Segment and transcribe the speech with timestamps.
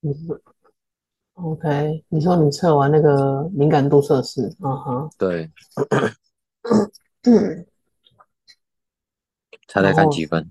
[0.00, 0.40] 你是
[1.34, 2.04] OK？
[2.08, 5.50] 你说你测完那个敏感度测试，嗯哼，对，
[7.22, 7.66] 嗯，
[9.68, 10.48] 猜猜看几分？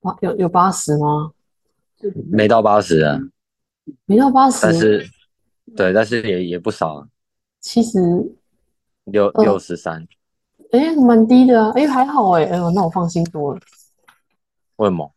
[0.00, 1.32] 八有有八十吗？
[2.30, 3.18] 没到八十啊，
[4.06, 5.06] 没到八十，但是
[5.76, 7.08] 对，但是也也不少啊，
[7.60, 7.98] 七十
[9.04, 10.06] 六六，十三。
[10.72, 13.60] 哎，蛮低的啊，哎，还好哎，哎呦，那我放心多了。
[14.76, 15.12] 为什么？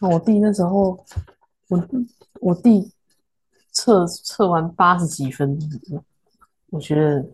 [0.00, 1.04] 那我弟那时候，
[1.72, 1.88] 我
[2.42, 2.92] 我弟
[3.70, 5.58] 测测完八十几分，
[6.68, 7.26] 我觉得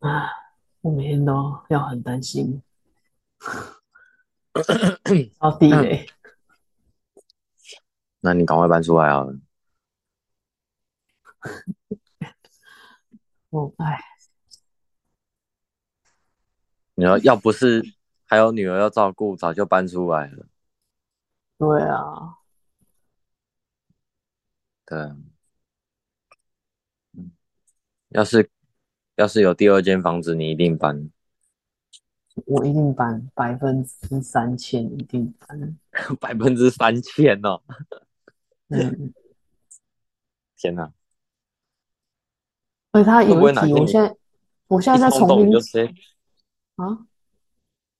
[0.00, 0.28] 啊，
[0.82, 2.62] 我每天都要很担心，
[5.38, 6.06] 好低嘞。
[8.20, 9.24] 那你赶快搬出来啊！
[13.48, 13.98] 我，哎，
[16.96, 17.82] 你要要不是
[18.26, 20.46] 还有女儿要照顾，早就搬出来了。
[21.56, 22.36] 对啊，
[24.94, 25.16] 对啊，
[27.14, 27.32] 嗯，
[28.10, 28.48] 要是
[29.16, 31.10] 要是有第二间房子，你一定搬，
[32.46, 35.76] 我一定搬，百分之三千一定搬。
[36.20, 37.60] 百分之三千哦！
[38.68, 39.12] 嗯，
[40.56, 40.92] 天哪，
[42.92, 44.16] 所以他有一题，我现在
[44.68, 45.88] 我现在在重新？
[46.76, 47.06] 啊，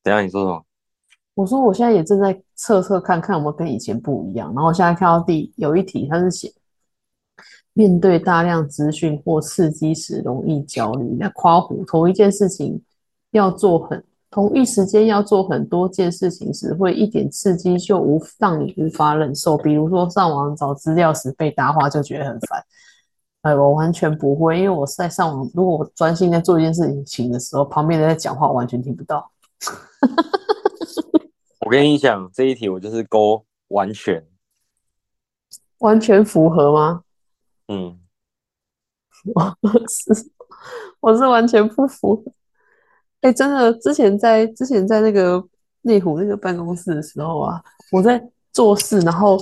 [0.05, 0.65] 等一下你说什么？
[1.35, 4.55] 我说我现在也正在测测看看有没有跟以前不一样。
[4.55, 6.53] 然后我现在看到第有一题，它是写
[7.73, 11.17] 面对大量资讯或刺激时容易焦虑。
[11.19, 12.81] 那夸胡同一件事情
[13.31, 19.57] 要做很同一时间要做很多件事情时，会一点刺激就无让你无法忍受。
[19.57, 22.65] 比如说上网找资料时被搭话就觉得很烦。
[23.43, 29.31] 哎，我完全不会，因为我在上网，如果我专心在做一件事情的时候，旁边人在讲话，完全听不到。
[31.65, 34.27] 我跟你讲，这一题我就是勾完全，
[35.79, 37.04] 完全符合吗？
[37.69, 37.99] 嗯，
[39.35, 39.57] 我
[39.89, 40.31] 是
[41.01, 42.23] 我是完全不符合。
[43.23, 45.43] 哎，真的，之前在之前在那个
[45.83, 49.39] 内湖那个办公室的时候啊，我在做事，然后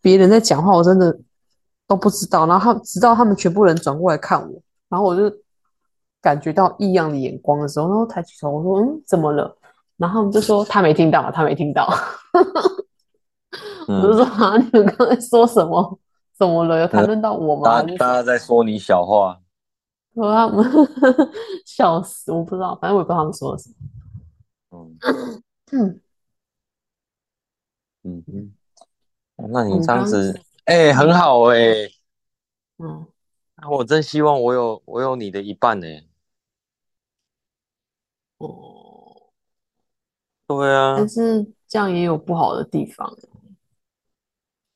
[0.00, 1.16] 别人在讲话，我真的
[1.86, 2.46] 都不知道。
[2.46, 5.32] 然后他直到他们全部人转过来看我，然后我就
[6.20, 9.56] 感觉到异样的眼光的时候，然后抬起头，我说：“嗯，怎么了？”
[9.96, 11.88] 然后他们就说：“他没听到，他没听到。
[13.86, 15.98] ”我就嗯，说：“啊，你们刚才说什么？
[16.40, 16.80] 怎么了？
[16.80, 17.64] 有谈论到我吗？
[17.64, 19.38] 大还是什么？”大家在说你小话，
[20.14, 20.64] 说他们
[21.66, 23.68] 笑死，我不知道，反正我也不知道他们说了什
[24.70, 24.88] 嗯么。
[25.72, 26.00] 嗯，
[28.04, 28.54] 嗯嗯，
[29.52, 31.58] 那你这样子，哎、很好哎、
[32.78, 33.06] 嗯，
[33.70, 35.86] 我真希望我有我有你的一半呢、
[38.38, 39.28] 哦，
[40.46, 43.14] 对啊但，是这样也有不好的地方，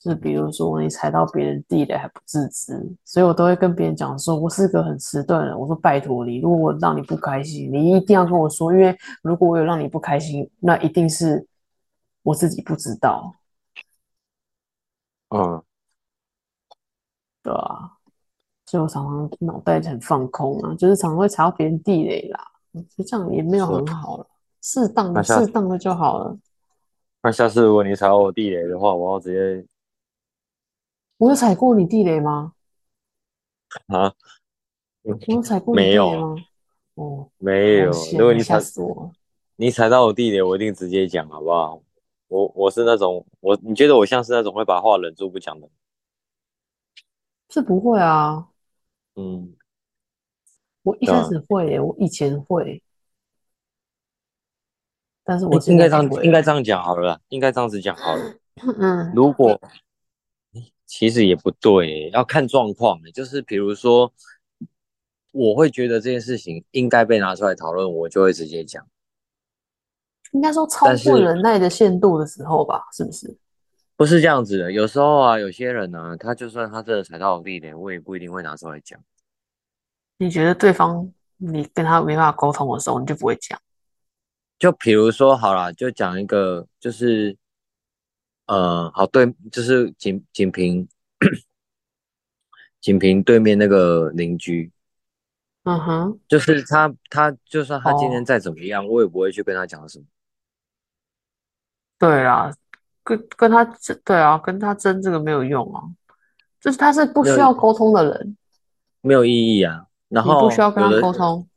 [0.04, 5.58] 就是比如说你踩到别人地雷还不自知，所以我都会跟别人讲说，我是个很迟钝的人。
[5.58, 11.46] 我说拜托你，如果我让你不开心，你一定要跟我说，因为如果我有让你不开心，那一定是
[12.22, 13.34] 我自己不知道，
[15.30, 15.62] 嗯，
[17.42, 17.92] 对啊。
[18.66, 22.40] 所以我常常脑袋很放空啊，就是常常会踩到别人地雷啦，
[22.72, 24.26] 我觉得这样也没有很好了，
[24.60, 26.36] 适当的适当的就好了。
[27.22, 29.66] 那下次如果你踩到我地雷的话，我要直接
[31.18, 32.52] 我有踩过你地雷吗？
[33.86, 34.12] 啊，
[35.02, 36.36] 我有踩过你没有啊，地雷吗？
[36.94, 37.86] 哦，没有。
[37.86, 39.12] 好险啊，吓如果你踩死我了！
[39.56, 41.82] 你踩到我地雷，我一定直接讲，好不好？
[42.28, 45.68] 我我是那种我，你觉得我像是那种会把话忍住不讲的？
[47.50, 48.48] 是不会啊，
[49.14, 49.54] 嗯，
[50.82, 51.06] 我一？
[51.06, 52.82] 开始会耶，我以前会，
[55.22, 56.24] 但是我应现应该这样。
[56.24, 58.34] 应该这样讲好了啦，应该这样子讲好了。
[58.78, 59.60] 嗯如果
[60.86, 63.00] 其实也不对，要看状况。
[63.12, 64.12] 就是比如说，
[65.32, 68.86] 我会觉得这件事情应该被拿出来讨论，我就会直接讲。
[70.32, 73.36] 应该说超过忍耐的限度的时候吧，是不是？
[73.96, 79.00] 不是这样子的，有时候啊，有些人呢、他就算他真的踩到我地雷，我也不一定会拿出来讲。
[80.18, 83.56] 你觉得对方你跟他没办法沟通的时候，你就不会讲。
[84.58, 87.36] 就比如说，好了，就讲一个，就是
[88.46, 90.86] 呃，好对，就是仅仅凭
[92.80, 94.70] 仅凭对面那个邻居，
[95.62, 100.04] 嗯哼，就是他，他就算他今天哦，再怎么样，我也不会去跟他讲什么。
[101.98, 102.52] 对啊，
[103.02, 105.80] 跟跟他争，对啊，跟他争这个没有用啊，
[106.60, 108.36] 就是他是不需要沟通的人，
[109.00, 109.86] 没有意义啊。
[110.08, 111.48] 然你不需要跟他沟通。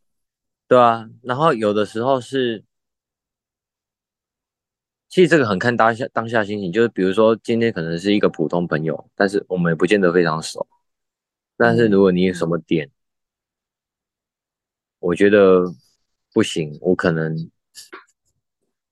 [0.68, 2.64] 对啊，然后有的时候是
[5.10, 10.68] 其实这个很看当下当下心情，就是比如说今天可能是一个普通朋友，但是我们也不见得非常熟。
[11.56, 12.90] 但是如果你有什么点，
[15.00, 15.64] 我觉得
[16.34, 17.50] 不行，我可能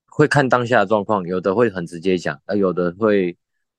[0.06, 3.38] 会看当下的状况，有的会很直接讲，呃，有的会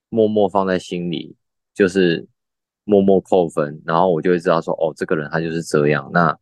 [0.09, 1.35] 默默放在心里，
[1.75, 2.29] 就是
[2.85, 6.11] 默默扣分，然后我就会知道说，哦，这个人他就是这样。
[6.13, 6.39] 那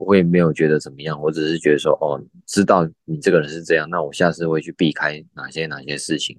[0.00, 6.38] 我也没有觉得怎么样，我只是觉得说，哦，知道你这个人是这样，那我下次会去避开哪些哪些事情，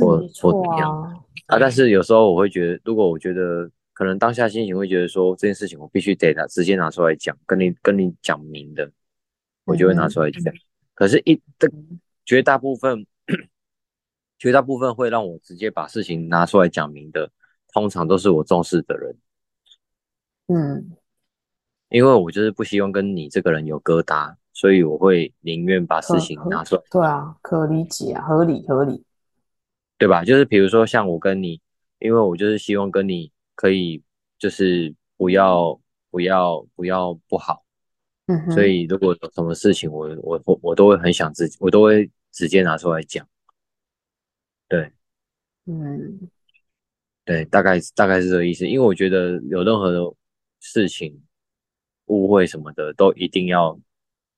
[0.00, 1.58] 或或怎么样啊？
[1.58, 8.90] 但是有时候我会觉得，如果我觉得可能当下心情会觉得说这件事情我必须得拿直接拿出来讲，跟你跟你讲明的，
[9.64, 10.54] 我就会拿出来讲。
[10.94, 11.72] 可是，一的
[12.26, 13.06] 绝大部分，
[14.38, 17.30] 绝大部分会让我直接把事情拿出来讲明的，
[17.72, 19.16] 通常都是我重视的人。
[20.48, 20.96] 嗯。
[21.94, 26.82] 因为我就是不希望跟你这个人有疙瘩，所以我会宁愿把事情拿出来。
[26.90, 29.04] 对啊，可理解啊，合理合理，
[29.96, 30.24] 对吧？
[30.24, 31.60] 就是比如说像我跟你，
[32.00, 34.02] 因为我就是希望跟你可以
[34.40, 35.80] 就是不要
[36.10, 37.64] 不要不要不好，
[38.26, 43.24] 嗯，所以如果有什么事情，我我我我都会很想自己，我都会直接拿出来讲。
[44.66, 44.90] 对，
[45.66, 46.28] 嗯，
[47.24, 48.66] 对，大概大概是这个意思。
[48.66, 50.00] 因为我觉得有任何的
[50.58, 51.22] 事情。
[52.06, 53.78] 误会什么的都一定要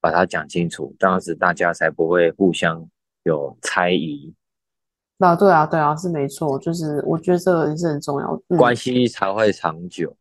[0.00, 2.88] 把它讲清楚，这样子大家才不会互相
[3.24, 4.32] 有猜疑。
[5.18, 10.16] 啊，对啊，对啊，是没错，就是我觉得这个也是很重要，关系才会长久。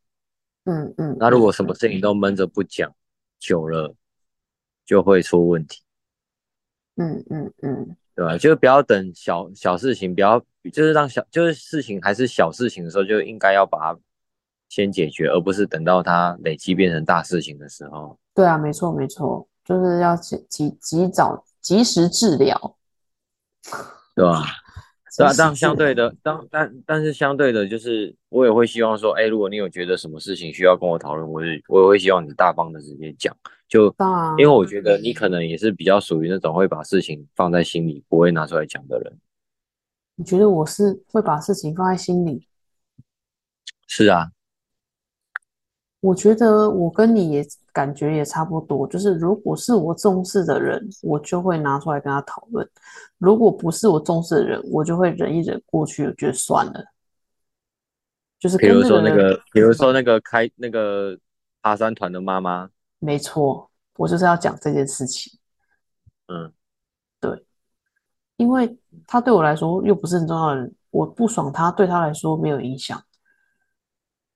[0.63, 1.15] 嗯嗯。
[1.19, 2.91] 那如果什么事情都闷着不讲，
[3.39, 3.93] 久了
[4.85, 5.81] 就会出问题。
[6.95, 8.37] 嗯嗯嗯，对吧？
[8.37, 10.39] 就是不要等小小事情，不要
[10.73, 13.99] 就是让小就是事情还是小事情的时候，就应该要把它。
[14.69, 18.17] 先解决，而不是等到它累积变成大事情的时候。
[18.33, 22.75] 对啊，没错没错，就是要及及及早及时治疗，
[24.13, 24.43] 对吧？
[25.17, 33.33] 对啊，但相对的，当但但是相对的，就是我也会希望说，哎，如果你有觉得什么事情需要跟我讨论，我也我也会希望你大方的直接讲，
[33.69, 33.85] 就
[34.37, 39.17] 因为我觉得你可能也是比较属于那种会把事情放在心里，不会拿出来讲的人。
[40.17, 42.45] 你觉得我是会把事情放在心里？
[43.87, 44.31] 是啊。
[46.05, 47.43] 我觉得我跟你也
[47.73, 52.63] 感觉也差不多，就是如果是我重视的人，我就会拿出来跟他讨论；
[53.17, 56.85] 如果不是我重视的人，我就会忍一忍过去，我觉得算了。
[58.39, 61.17] 就是比如说那个，比如说那个开那个
[61.63, 62.69] 爬山团的妈妈，
[62.99, 65.39] 没错，我就是要讲这件事情。
[66.27, 66.53] 嗯，
[67.19, 67.43] 对，
[68.37, 73.01] 因为他对我来说又不是很重要的人，我不爽他，对他来说没有影响。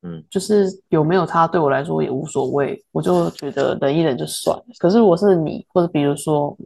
[0.01, 4.65] 嗯，就是有没有他对我来说也无所谓，我就觉得忍一忍就算了。
[4.77, 6.57] 可是如果是你，或者比如说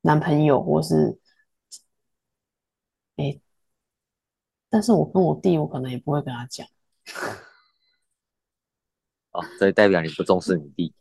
[0.00, 1.18] 男朋友，或是
[3.16, 3.38] 哎，
[4.70, 6.66] 但是我跟我弟，我可能也不会跟他讲。
[9.32, 10.94] 哦，所以代表你不重视你弟。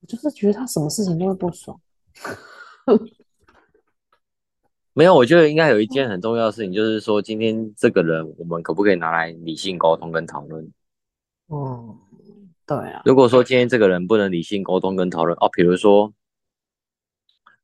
[0.00, 1.80] 我就是觉得他什么事情都会不爽。
[4.96, 10.72] 没有，我觉得应该有一件很重要的事情，就是说今天这个人，我们可不可以拿来理性沟通跟讨论？
[11.48, 11.98] 哦，
[12.64, 13.02] 对啊。
[13.04, 16.14] 如果说今天这个人不能理性沟通跟讨论，哦，比如说，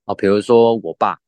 [0.07, 1.21] 哦，比如说我爸，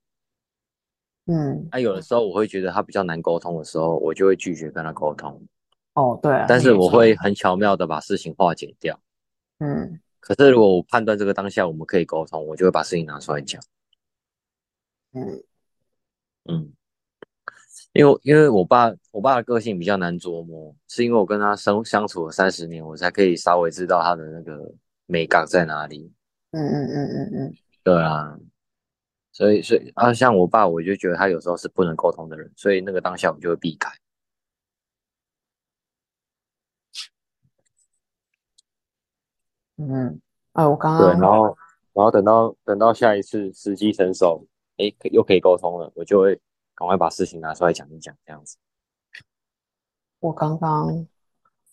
[1.27, 5.41] 嗯，那有的时候我会觉得他比较难沟通的时候，我就会拒绝跟他沟通。
[5.95, 6.47] 哦，对啊。
[6.49, 8.99] 但是我会很巧妙的把事情化解掉。
[9.61, 10.01] 嗯。
[10.19, 13.63] 可是如果我判断这个当下我们可以沟通，我就会把事情拿出来讲。
[15.13, 15.45] 嗯。
[16.45, 16.73] 嗯，
[17.93, 24.75] 因为因为我爸我爸的个性比较难琢磨，是因为我跟他生相处了三十年，我才可以稍微知道他的那个
[25.07, 26.13] 美感在哪里。
[26.51, 28.37] 嗯嗯嗯嗯嗯，对啊，
[29.31, 33.89] 所以所以啊，像我爸，我就觉得他有时候是不能沟通的人，所以那个当下我就会避开。
[39.77, 40.21] 嗯，
[40.53, 41.57] 啊，我刚刚对，然后
[41.93, 44.47] 然后等到等到下一次时机成熟。
[44.83, 46.35] 哎，又可以沟通了，我就会
[46.75, 48.57] 赶快把事情拿出来讲一讲，这样子。
[50.19, 51.07] 我刚刚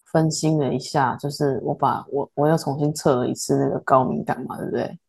[0.06, 5.00] 分心了一下，就是我把我我又重新测了一次那个高敏感嘛，对不对？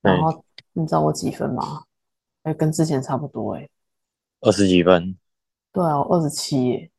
[0.00, 1.84] 然后你知道我几分吗？
[2.42, 3.68] 哎，跟之前差不多，哎，
[4.40, 5.18] 二十几分。
[5.72, 6.90] 对啊，我二十七耶。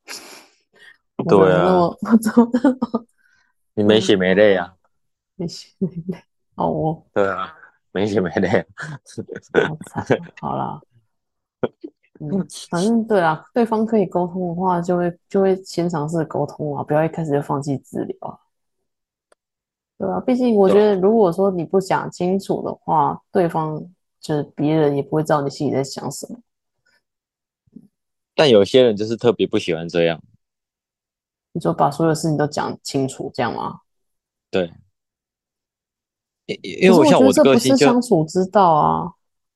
[1.28, 1.74] 对啊。
[1.78, 2.52] 我怎么？
[3.74, 4.76] 你没血没泪啊？
[5.36, 6.24] 没血没泪。
[6.56, 7.08] 哦，我。
[7.14, 7.56] 对啊。
[7.98, 8.64] 没血没泪，
[10.40, 10.80] 好啦。
[12.20, 18.38] 嗯，反正对啊，对方可以沟通的话，就会就会先尝试沟通啊，不要一开始就放弃治疗啊，
[19.98, 20.20] 对啊？
[20.20, 23.84] 毕竟我觉得，如果说你不讲清楚的话，对方
[24.20, 26.40] 就是别人也不会知道你心里在想什么。
[28.36, 30.22] 但有些人就是特别不喜欢这样，
[31.52, 33.82] 你就把所有事情都讲清楚，这样吗？
[34.52, 34.72] 对，
[36.48, 39.12] 因因为我像我的个性就是相处之道啊。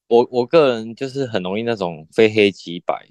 [0.08, 3.08] 我我个人就是很容易那种非黑即白，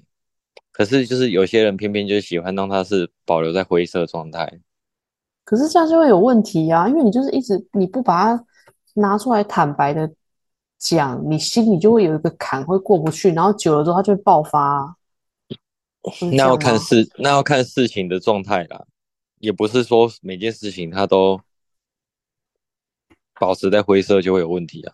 [0.71, 4.59] 可是就是有些人偏偏就喜欢让他是保留在灰色状态。
[5.43, 8.45] 可是这样就会有问题啊，因为你就是一直你不把它
[8.93, 10.09] 拿出来坦白的
[10.77, 14.95] 讲，你心里就会有一个坎会过不去，然后久了之后它就会爆发
[16.31, 16.55] 那要？
[16.55, 18.85] 看事，那要看事情的状态啦，
[19.39, 21.41] 也不是说每件事情它都
[23.41, 24.93] 保持在灰色就会有问题啊。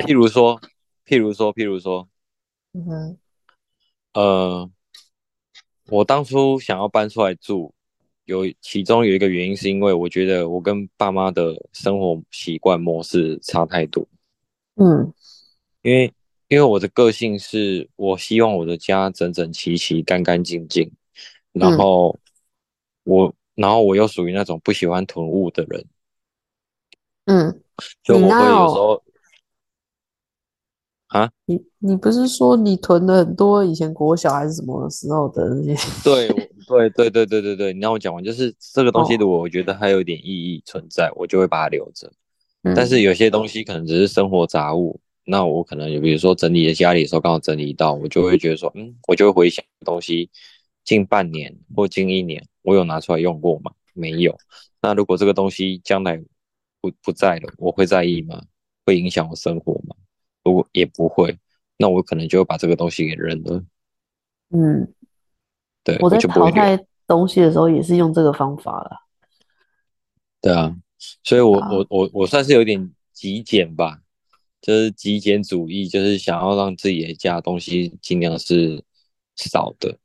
[0.00, 0.60] 譬如说，
[1.06, 2.08] 譬如说，譬如说，
[2.72, 3.18] 嗯哼，
[4.14, 4.70] 呃，
[5.86, 7.72] 我当初想要搬出来住，
[8.24, 14.04] 有其中有一个原因是因为我觉得我跟爸妈的生活习惯模式差太多，
[14.74, 15.14] 嗯。
[15.82, 16.12] 因为
[16.48, 20.90] 因为我的个性是我希望我的家整整齐齐、干干净净，
[21.52, 21.78] 然嗯。
[21.78, 22.18] 后
[23.04, 25.84] 我然后我又属于那种不喜欢囤物的人，
[27.26, 27.60] 嗯，
[28.02, 29.02] 就我会有时候
[31.08, 35.88] 啊，你你不是说你囤了很多以前国小还是什么时候的那些？
[36.02, 36.28] 对
[36.66, 42.10] 对对对对对对，你让我讲完，就是这个东西，哦如果我觉得还有一点意义存在，我就会把它留着。
[42.64, 50.30] 嗯但是有些东西可能只是生活杂物，那我可能有比如说整理的家里的时候刚好整理到，我就会觉得说，嗯，我就会回想东西
[50.84, 53.72] 近半年或近一年，我有拿出来用过吗？
[53.92, 54.34] 没有。
[54.80, 56.22] 那如果这个东西将来
[56.82, 58.42] 不不在了，我会在意吗？
[58.84, 59.96] 会影响我生活吗？
[60.44, 61.38] 如果也不会，
[61.78, 63.64] 那我可能就会把这个东西给扔了。
[64.50, 64.92] 嗯，
[65.84, 66.18] 对，我在。
[66.18, 68.90] 淘汰东西的时候也是用这个方法了。
[70.40, 70.76] 对啊，
[71.22, 74.00] 所以我啊我我我算是有点极简吧，
[74.60, 78.82] 就是极简主义，就是想要让自己的家东西尽量是
[79.36, 79.96] 少的，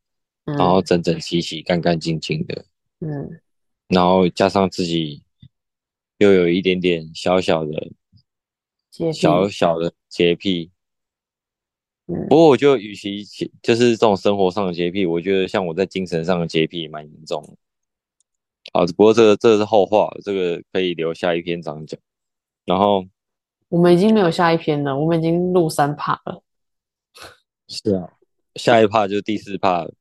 [0.46, 2.65] 然后嗯整整齐齐、干干净净的，
[3.00, 3.41] 嗯
[3.88, 5.24] 然后加上自己
[6.17, 7.91] 又有一点点小小的、
[9.13, 10.71] 小小的洁癖。
[12.09, 17.50] 嗯不过我就与其其就是这种生活上的洁癖，我觉得像我在精神上的洁癖蛮严重的。
[18.71, 22.00] 好，不过这个这个是后话，这个可以留下一篇章讲。
[22.63, 23.05] 然后
[23.67, 26.41] 我们已经没有下一篇了，我们已经录三趴了。
[27.67, 28.09] 是啊，
[28.55, 29.93] 下一趴就是第四趴了，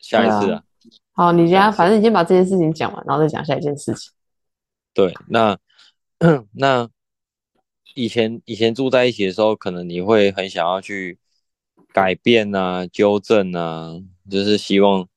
[0.00, 0.64] 下一次对啊。
[1.12, 4.12] 好，你先反正你先把这件事情讲完，然后再讲下一件事情。
[4.94, 5.58] 对，那
[6.52, 6.88] 那
[7.94, 11.18] 以前以前住在一起的时候，可能你会很想要去
[11.92, 15.08] 改变啊、纠正啊，就是希望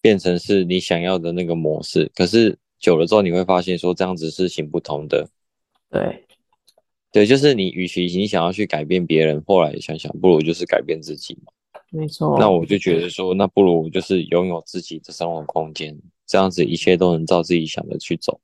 [0.00, 2.10] 变成是你想要的那个模式。
[2.14, 5.28] 可是久了之后，你会发现说这样子是行不通的。
[5.90, 6.24] 对，
[7.12, 11.52] 对，就是你与其你想要去改变别人，后来想想，不如就是改变自己嘛。
[11.90, 12.36] 没错。
[12.40, 15.96] 那我就觉得说，那不如就是拥有自己的生活空间，
[16.26, 18.40] 这样子一切都能照自己想的去走。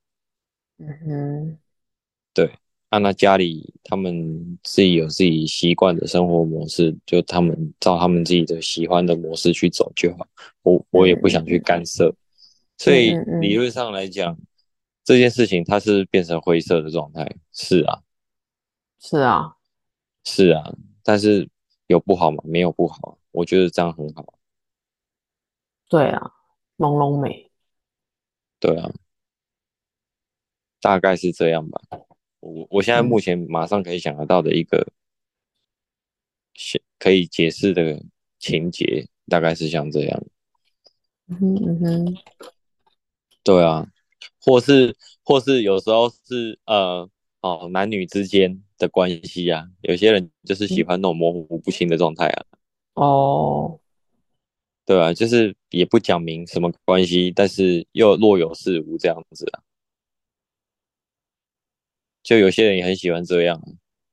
[0.82, 1.58] 嗯哼，
[2.32, 2.50] 对，
[2.88, 10.26] 啊，那家里他们自己有自己习惯的生活模式，就他们照他们自己的喜欢的模式去走就好。
[10.62, 12.10] 我我也不想去干涉，
[12.78, 14.34] 所以理论上来讲，
[15.04, 17.30] 这件事情它是变成灰色的状态。
[17.52, 18.02] 是啊，
[18.98, 19.54] 是啊，
[20.24, 21.46] 是啊，但是
[21.88, 22.42] 有不好吗？
[22.46, 24.24] 没有不好，我觉得这样很好。
[25.90, 26.32] 对啊，
[26.78, 27.50] 朦胧美。
[28.58, 28.90] 对啊，
[30.80, 31.80] 大概是这样吧。
[32.40, 34.86] 我我现在目前马上可以想得到的一个
[36.54, 38.02] 写可以解释的
[38.38, 40.22] 情节，大概是像这样。
[41.28, 42.16] 嗯哼嗯哼，
[43.44, 43.86] 对啊，
[44.40, 47.08] 或是或是有时候是呃
[47.42, 52.44] 哦男女之间的关系啊，有些人就是喜欢那种模糊不清的状态啊，
[52.94, 53.78] 哦，
[54.84, 59.62] 对啊，就是也不讲明什么关系，但是又若有似无这样子啊。
[62.22, 63.64] 就有些人也很喜欢这样啊，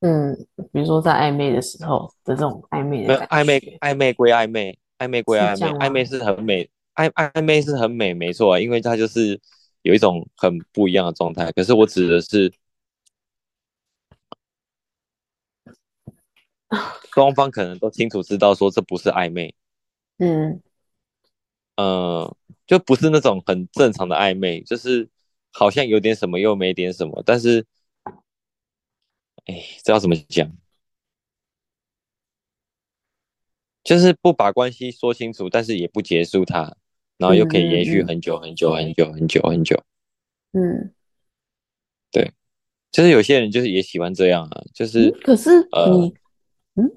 [0.01, 0.35] 嗯，
[0.71, 3.59] 比如说在暧昧的时候的这种暧昧暧昧。
[3.81, 9.39] 暧昧归暧昧，暧昧归暧昧，暧昧是很美，暧暧昧是很美，没错啊，因为它就是
[9.81, 11.51] 有一种很不一样的状态。
[11.51, 12.51] 可是我指的是
[17.13, 19.53] 双方可能都清楚知道说这不是暧昧，
[20.19, 20.61] 嗯
[21.77, 22.35] 呃，
[22.65, 25.07] 就不是那种很正常的暧昧，就是
[25.51, 27.65] 好像有点什么又没点什么，但是，
[29.47, 30.49] 哎，这要怎么讲？
[33.83, 36.75] 就是不把关系说清楚，但是也不结束它，
[37.17, 39.81] 然后又可以延续很久很久很久很久很久。
[40.51, 40.93] 嗯，
[42.11, 42.33] 对，
[42.91, 46.13] 就是有些人就是也喜欢这样啊，就是嗯，可是呃，你，
[46.75, 46.91] 嗯，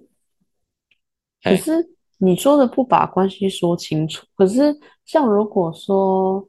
[1.42, 6.40] 可，是你说的不把关系说清楚，可是像如果说，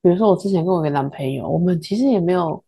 [0.00, 2.64] 比如说我之前跟我一个男朋友，我们其实也没有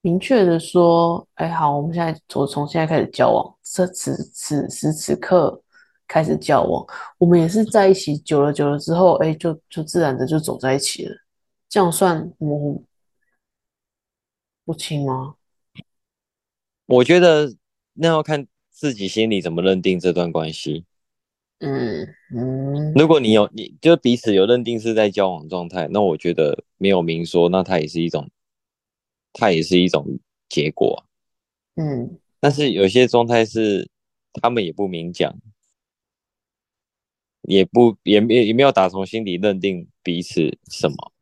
[0.00, 5.60] 明确的说，哎，好，我们现在从从现在开始交往，这此此时此刻
[6.06, 6.86] 开始交往，
[7.18, 11.14] 我们也是在一起久了久了之后，哎，就就自然的就走在一起了，
[11.68, 12.84] 这样算模糊
[14.64, 15.34] 不清吗？
[16.86, 17.54] 我觉得
[17.94, 20.84] 那要看自己心里怎么认定这段关系。
[21.60, 28.30] 嗯嗯如果你有你就彼此有认定是在交往状态，那我觉得没有明说，那它也是一种，
[29.38, 30.04] 它也是一种
[30.48, 31.00] 结果啊。
[31.76, 33.88] 嗯但是有些状态是
[34.34, 35.36] 他们也不明讲，
[37.42, 41.12] 也不也没也没有打从心底认定彼此什么，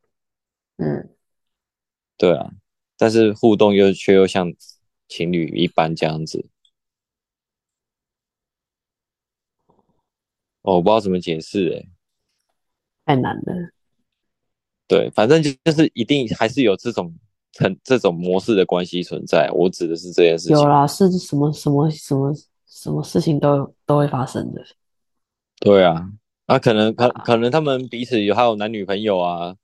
[0.76, 1.08] 嗯，
[2.18, 2.50] 对啊。
[2.98, 4.52] 但是互动又却又像
[5.08, 6.48] 情侣一般这样子，
[10.62, 11.88] 哦，我不知道怎么解释诶、
[13.04, 13.72] 太难了。
[14.86, 17.14] 对，反正就就是一定还是有这种
[17.58, 19.50] 很这种模式的关系存在。
[19.52, 20.56] 我指的是这件事情。
[20.56, 22.32] 有啦，是什么什么什么
[22.66, 24.62] 什么事情都都会发生的。
[25.60, 26.10] 对啊，
[26.46, 29.56] 啊，可能可可能他们彼此有还有男女朋友啊，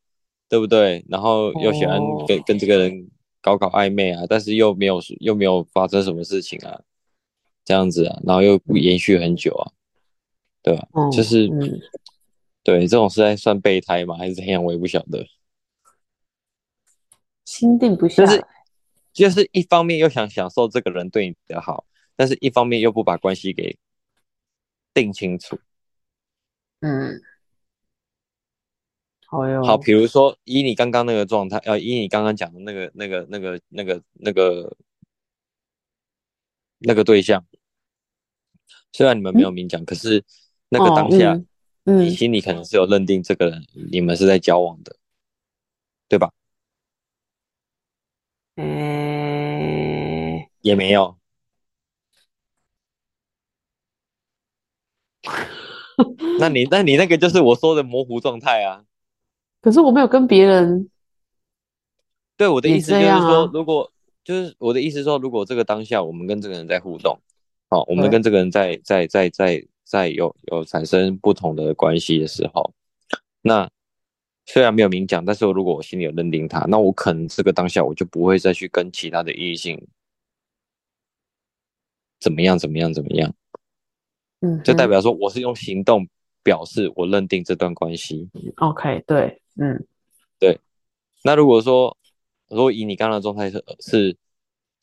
[0.49, 1.05] 对不对？
[1.09, 3.09] 然后又喜欢哦，跟跟这个人
[3.41, 6.81] 搞搞暧昧啊，但是又没有又没有发生什么事情啊，
[7.65, 9.71] 这样子啊，然后又不延续很久啊，
[10.63, 10.89] 对吧？
[11.13, 11.81] 就嗯是嗯，
[12.65, 14.17] 对这种是在算备胎吗？
[14.17, 14.65] 还是怎样？
[14.65, 15.27] 我也不晓得。
[17.45, 18.29] 心定不下来。
[18.29, 18.45] 就是
[19.13, 21.85] 就是一方面又想享受这个人对你的好，
[22.17, 23.79] 但是一方面又不把关系给
[24.95, 25.59] 定清楚。
[26.81, 27.21] 嗯，
[29.27, 34.77] 好好，比如说以你刚刚那个状态，呃，以你刚刚讲的那个、那个、那个、那个、那个、
[36.79, 37.45] 那个对象，
[38.93, 40.25] 虽然你们没有嗯明讲，可是
[40.71, 41.47] 那个哦当下，嗯
[41.85, 44.97] 嗯你心里可能是有认定这个人你们是在交往的，
[46.09, 46.33] 对吧？
[48.57, 51.17] 诶，也没有，
[56.39, 58.85] 那你那你那个就是我说的模糊状态啊。
[59.63, 60.91] 可是我没有跟别人
[62.37, 63.51] 对，我的也意思就是说，啊。
[63.55, 63.91] 如果
[64.25, 67.19] 就是我的意思是说，如果这个当下我们跟这个人在互动，
[67.71, 72.75] 好，我们对，跟这个人在在在在在有有产生不同的关系的时候，
[73.41, 73.71] 那
[74.47, 79.81] 虽然没有明讲，但是如果我心里有认定他，那我可能这个当下我就不会再去跟其他的异性
[82.19, 83.33] 怎么样怎么样怎么样，
[84.41, 86.07] 嗯就代表说我是用行动
[86.43, 88.29] 表示我认定这段关系。
[88.57, 89.87] ，OK，对，嗯。
[90.39, 90.59] 对，
[91.23, 91.97] 那如果说
[92.49, 94.17] 如果以你刚刚的状态是是，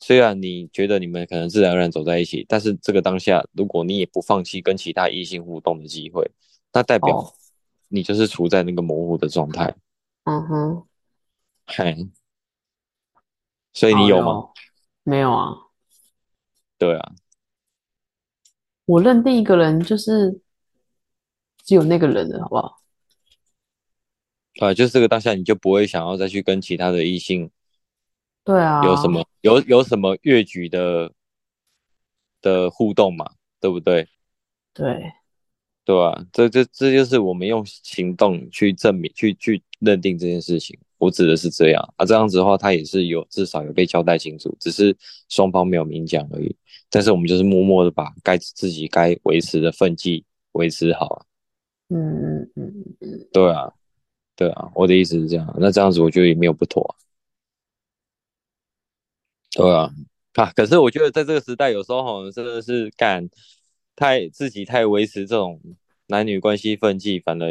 [0.00, 6.30] 虽然你觉得你们可能自然而然走在一起，但是这个当下，如果你也不放弃跟其他异性互动的机会，
[6.72, 7.32] 那代表哦，
[7.90, 9.74] 你就是处在那个模糊的状态。
[10.24, 10.86] 嗯哼，
[11.66, 12.08] 嘿，
[13.72, 14.32] 所以你有吗？
[14.32, 14.52] 哟。
[15.02, 15.54] 没有啊，
[16.78, 17.12] 对啊，
[18.84, 20.40] 我认定一个人就是
[21.64, 22.80] 只有那个人了，好不好？
[24.60, 27.50] 啊，就是这个当下你就不会想要再去跟其他的异性
[28.44, 31.12] 对啊有什啊，么有有什么越举的
[32.42, 34.06] 的互动嘛，对不对？
[34.74, 35.12] 对，
[35.84, 36.26] 对吧？
[36.32, 40.78] 这这这就是我们用行动去证明、去去认定这件事情。
[40.98, 44.94] 我指的是这样啊，这样子的话，他也是有至少有被交代清楚，只是
[45.30, 46.54] 双方没有明讲而已。
[46.90, 51.24] 但是我们就是默默的把该自己该维持的分际维持好啊。
[51.88, 53.72] 嗯嗯嗯嗯，对啊，
[54.36, 55.56] 对啊，我的意思是这样。
[55.58, 56.92] 那这样子我觉得也没有不妥啊。
[59.52, 59.90] 对啊，
[60.34, 63.26] 啊，可是我觉得在这个时代，有时候好像真的是干
[64.00, 65.60] 太自己太维持这种
[66.06, 67.46] 男女关系分际，反而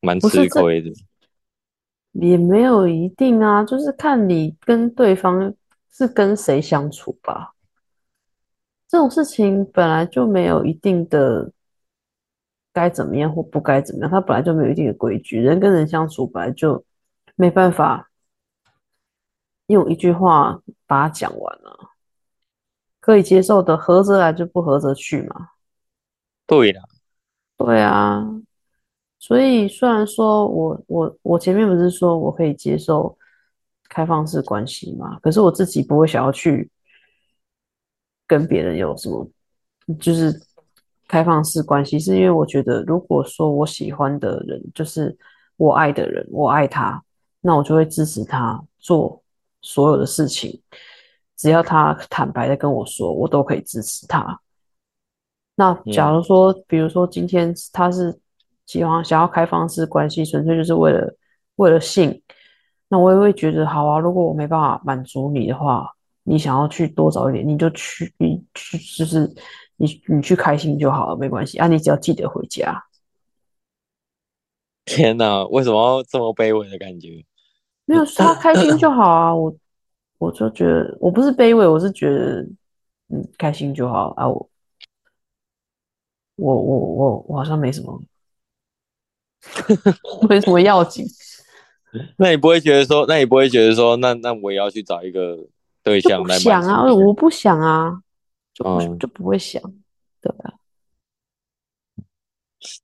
[0.00, 0.90] 蛮吃亏的。
[2.10, 5.54] 也没有一定啊，就是看你跟对方
[5.92, 7.54] 是跟谁相处吧。
[8.88, 11.52] 这种事情本来就没有一定的
[12.72, 15.40] 该怎么样或不该怎么样，它本来就没有一定的规矩。
[15.40, 16.84] 人跟人相处本来就
[17.36, 18.10] 没办法
[19.68, 21.93] 用一句话把它讲完了。
[23.04, 25.48] 可以接受的，合则来就不合则去嘛。
[26.46, 26.82] 对啦，
[27.58, 28.24] 对啊，
[29.18, 33.14] 所以虽然说我我我前面不是说我可以接受
[33.90, 36.70] 开放式关系嘛，可是我自己不会想要去
[38.26, 39.28] 跟别人有什么
[40.00, 40.32] 就是
[41.06, 45.14] 开放式关系，是因为我觉得如果说我喜欢的人就是
[45.58, 47.04] 我爱的人，我爱他，
[47.42, 49.22] 那我就会支持他做
[49.60, 50.58] 所有的事情，
[51.44, 54.40] 只要他坦白的跟我说，我都可以支持他。
[55.56, 58.18] 那假如说，比如说今天他是
[58.64, 61.14] 喜欢想要开放式关系，纯粹就是为了
[61.56, 62.22] 为了性，
[62.88, 63.98] 那我也会觉得好啊。
[63.98, 65.86] 如果我没办法满足你的话，
[66.22, 69.30] 你想要去多找一点，你就去，你去就是
[69.76, 71.66] 你你去开心就好了，没关系啊。
[71.66, 72.82] 你只要记得回家。
[74.86, 77.22] 天哪，为什么要这么卑微的感觉？
[77.84, 79.34] 没有，他开心就好啊。
[79.34, 79.54] 我
[80.18, 82.40] 我就觉得我不是卑微，我是觉得
[83.08, 84.28] 嗯开心就好啊。
[84.28, 84.50] 我。
[86.36, 88.02] 我我我我好像没什么，
[90.28, 91.06] 没什么要紧。
[92.18, 95.38] 那你不会觉得说，那你不会觉得说，那那我也要去找一个
[95.84, 96.36] 对象来？
[96.36, 98.02] 想啊，我不想啊，
[98.52, 99.62] 就不就不会想，
[100.20, 100.54] 对啊。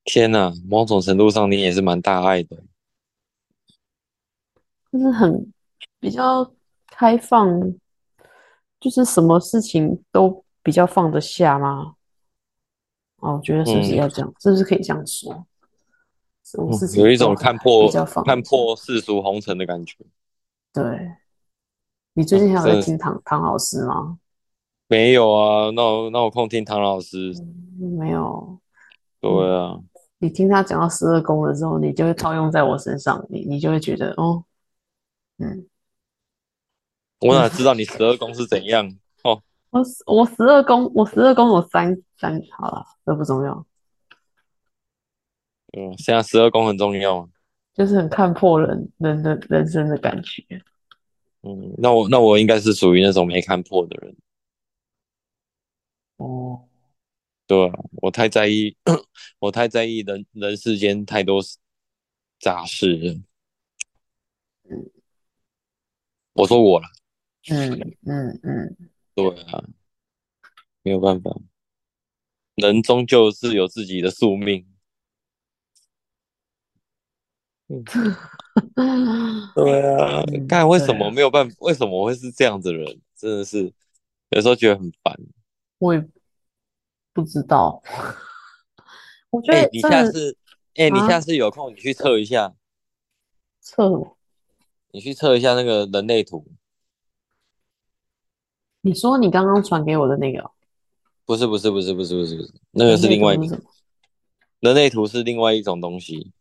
[0.05, 2.57] 天哪，某种程度上你也是蛮大爱的，
[4.93, 5.53] 就是很
[5.99, 6.53] 比较
[7.01, 7.73] 开放，
[8.79, 11.95] 就是什么事情都比较放得下吗？
[13.21, 14.31] 哦，我觉得是不是要这样？
[14.39, 15.47] 是不是可以这样说？
[16.99, 17.91] 有一种看破
[18.23, 19.97] 看破世俗红尘的感觉。
[20.75, 21.11] 对，
[22.13, 24.19] 你最近还有在听唐唐老师吗？
[24.87, 27.33] 没有啊，那我那我空听唐老师。
[27.99, 28.61] 没有。
[29.23, 29.81] 对啊。
[30.19, 34.45] 你听他讲到十二宫的时候，你就会套用在我身上，你你就会觉得哦，
[35.39, 35.67] 嗯。
[37.21, 38.87] 我哪知道你十二宫是怎样？
[39.25, 39.43] 哦。
[39.71, 43.65] 我我十二宫，我十二宫有三三，好了，这不重要。
[45.73, 47.29] 嗯，现在十二宫很重要，
[47.75, 50.43] 就是很看破人人的人生的感觉。
[51.43, 54.17] 嗯，那我那我应该是属于那种没看破的人。
[56.17, 56.65] 哦，
[57.47, 58.77] 对啊，我太在意，
[59.39, 61.41] 我太在意人人世间太多
[62.41, 63.13] 杂事了。
[64.65, 64.91] 嗯，
[66.33, 66.89] 我说我了。
[67.51, 68.77] 嗯嗯嗯。
[69.15, 69.65] 对啊，
[70.83, 71.37] 没有办法，
[72.55, 74.67] 人终究是有自己的宿命。
[79.55, 81.57] 对啊，看为什么没有办法？
[81.61, 83.01] 为什么会是这样子的人？
[83.17, 83.73] 真的是
[84.31, 85.17] 有时候觉得很烦。
[85.79, 86.09] 我也
[87.13, 87.83] 不知道。
[89.31, 90.37] 我觉得你下次，
[90.75, 92.55] 哎，你下次有空你去测一下。
[93.61, 94.17] 测？
[94.93, 96.45] 你去测一下那个人类图。
[98.83, 100.51] 你说你刚刚传给我的那个？
[101.27, 103.61] 不是不是不是不是不是不是，那个是另外一个。
[104.61, 106.33] 人类图是另外一种东西。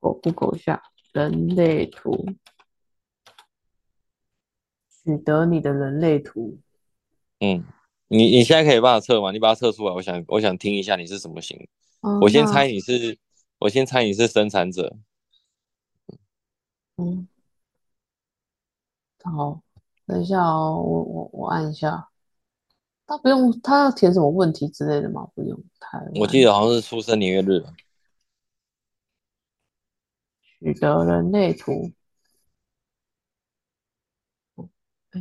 [0.00, 2.26] 我 Google 一下人类图，
[5.04, 6.58] 取得你的人类图。
[7.40, 7.64] 嗯，
[8.08, 9.30] 你你现在可以帮我测吗？
[9.32, 11.68] 你把它测出来，我想我想听一下你是什么型。
[12.20, 13.18] 我先猜你是，
[13.58, 14.96] 我先猜你是生产者。
[16.96, 17.28] 嗯，
[19.22, 19.62] 好。
[20.10, 22.08] 等一下哦，我我我按一下，
[23.06, 25.28] 他不用，他要填什么问题之类的吗？
[25.36, 26.00] 不用，太。
[26.16, 27.72] 我记得好像是出生年月日吧。
[30.58, 31.92] 取得人类图。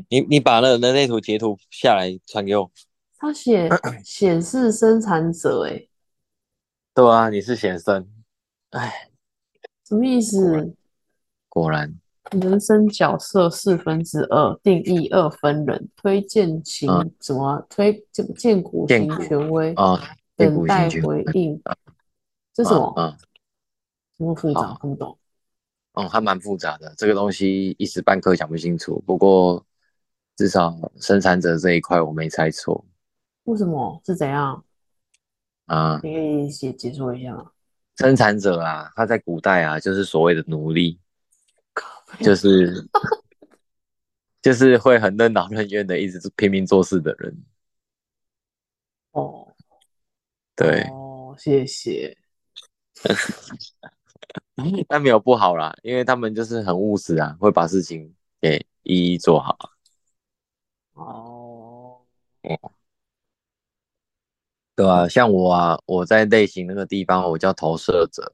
[0.09, 2.71] 你你把那个人类图截图下来传给我。
[3.17, 3.69] 他写
[4.03, 5.87] 显示生产者，哎。
[6.95, 8.11] 对啊，你是显生。
[8.71, 9.11] 哎，
[9.85, 10.75] 什么意思？
[11.47, 11.99] 果然。
[12.31, 16.87] 人生角色四分之二，定义二分人，推荐型
[17.19, 17.65] 什么？
[17.69, 19.99] 推荐荐股型权威啊？
[20.35, 21.61] 等待回应，
[22.53, 22.93] 这什么？
[22.97, 23.17] 嗯，
[24.17, 25.17] 这么复杂，看不懂。
[25.93, 29.03] 哦，还蛮复杂的，这个东西一时半刻讲不清楚。
[29.05, 29.65] 不过
[30.35, 32.85] 至少生产者这一块我没猜错。
[33.45, 34.01] 为什么？
[34.05, 34.63] 是怎样？
[35.65, 37.51] 啊，你可以解解说一下吗？
[37.97, 40.99] 生产者啊，他在古代啊，就是所谓的奴隶。
[42.21, 42.87] 就是
[44.41, 47.43] 就是会很任劳任怨的，一直拼命做事的人。
[49.11, 49.55] 哦，
[50.55, 52.17] 对，哦，谢谢。
[54.87, 59.57] 但没有不好啦，因为他们就是很务实啊，会把事情给一一做好。
[60.93, 62.01] 哦，
[64.75, 68.33] 对啊，像我啊，我在类型那个地方，我叫投射者。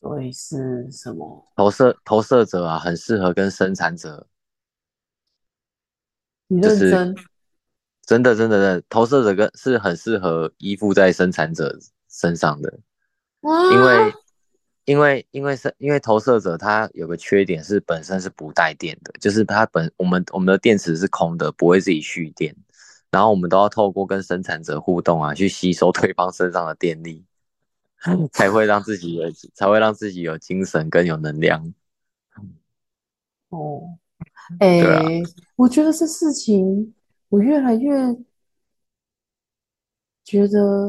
[0.00, 1.44] 所以是什么？
[1.56, 4.26] 投射投射者啊，很适合跟生产者。
[6.46, 7.14] 你认真？
[8.06, 12.78] 真的真的的，投射者跟是很适合依附在生产者身上的。
[13.42, 14.12] 因为
[14.86, 22.56] 因为因为是因为投射者他有个缺点是本身是不带电的，就是他本我们我们的电池是空的，不会自己蓄电，
[23.10, 27.24] 然后我们都要透过跟生产者互动啊，去吸收 对方身上的电力。
[28.32, 31.74] 才会让自己有， 才会让自己有精神跟有能量。
[33.50, 33.98] 哦，
[34.60, 34.80] 哎，
[35.56, 36.94] 我觉得这事情，
[37.28, 38.16] 我越来越
[40.24, 40.86] 觉得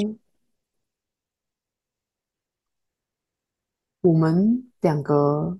[4.01, 5.57] 我们两个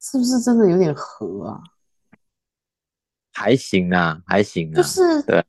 [0.00, 1.62] 是不是真的有点合啊？
[3.32, 5.44] 还行啊，还行啊，就是对，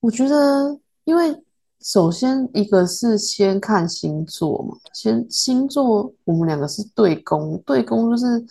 [0.00, 1.44] 我觉得，因为
[1.86, 8.44] 首先一个是先看星座嘛，先星座我们两个是对宫，对宫就是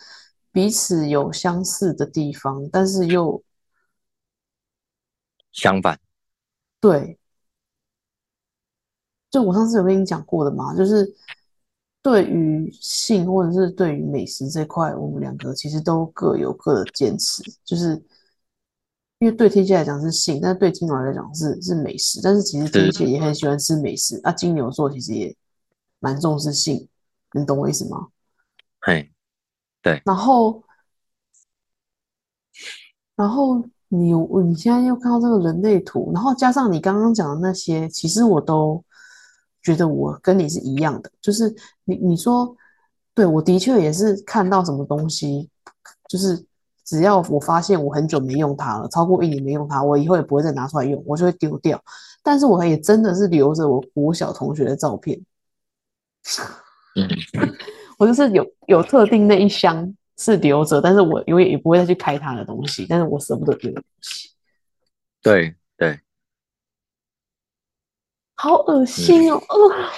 [0.53, 3.43] 彼此有相似的地方，但是又
[5.51, 5.99] 相反，
[6.79, 7.19] 对，
[9.29, 11.13] 就我上次有跟你讲过的嘛，就是
[12.01, 18.01] 对于性或者是对于美食这块，我们两个其实都各有各的坚持，就是
[19.19, 25.35] 因为对天蝎来讲是性，但是对金牛来讲是是美食，但是其实天，蝎也很喜欢吃美食，啊，金牛座其实也
[25.99, 26.87] 蛮重视性，
[27.31, 28.09] 你懂我意思吗？
[28.81, 29.09] 嘿，
[29.81, 30.61] 对，然后
[33.15, 38.83] 然后你有你现在又看到这个人类图，然后加上你刚刚讲的那些，其实我都
[39.63, 42.55] 觉得我跟你是一样的，就是你你说，
[43.13, 45.49] 对，我的确也是看到什么东西，
[46.09, 46.45] 就是
[46.85, 51.83] 只要我发现我很久没用它了，超过一年没用它，我以后也不会再拿出来用，我就会丢掉。
[52.21, 55.19] 但是我也真的是留着我国小同学的照片，
[56.95, 57.07] 嗯，
[57.99, 64.29] 我就是有有特定那一箱是留着，但是我永远也不会再去开它的东西，但是我舍不得丢的东西。
[65.21, 65.99] 对对，
[68.35, 69.35] 好恶嗯，心哦！
[69.35, 69.89] 呃，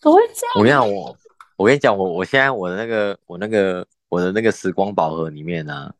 [0.00, 0.54] 怎么会这样？
[0.56, 1.16] 我跟你讲，我
[1.56, 5.92] 我跟你讲，我我现在我的那个我那个我的那个时光宝盒里面呢、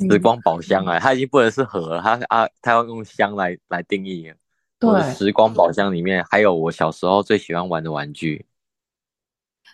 [0.00, 4.36] 时嗯，光宝箱啊，它已经不能是盒了，它啊它要用箱来来定义了。
[4.80, 8.46] 我的对，时光宝箱里面还有我小时候最喜欢玩的玩具，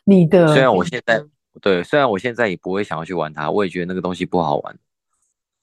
[0.04, 1.24] 你的虽然，我现在
[1.60, 4.78] 对，虽然我现在也不会想要去玩它，我也觉得那个东西不好玩，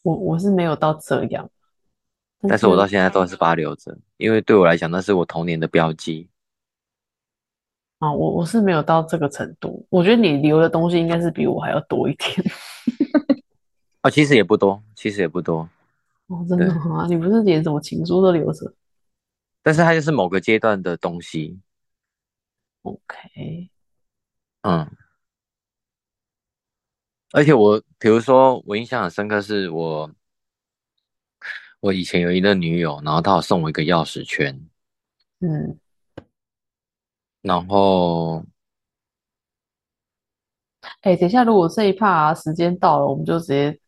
[0.02, 1.50] 我我是没有到这样，
[2.40, 6.30] 但但是我到是现在都还是把它留着，因为对我来讲那是我童年的标记。
[8.00, 9.86] 啊，我我是没有到这个程度。
[9.90, 12.32] 我觉得你留的东西应该是比我还要多一点。
[14.04, 15.68] 哦，其实也不多，其实也不多，
[16.28, 17.08] 哦，真对，的吗？
[17.08, 18.74] 你不是连什么情书都留着
[19.62, 21.58] 但是它就是某个阶段的东西
[22.82, 23.70] ，？OK，
[24.64, 24.92] 嗯，
[27.32, 30.12] 而且我比如说我印象很深刻是我
[31.80, 34.70] 我以前有一个女友，然后她有送我一个钥匙圈，
[35.40, 35.80] 嗯，
[37.42, 38.44] 然后
[41.00, 43.80] 哎，等一下，如果这一趴啊时间到了，我们就直接